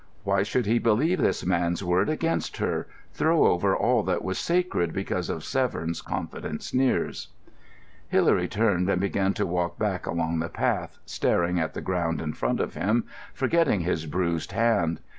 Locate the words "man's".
1.45-1.83